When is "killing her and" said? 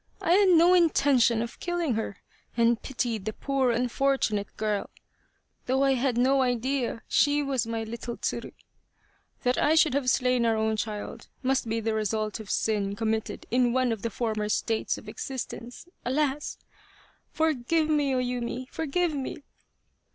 1.59-2.81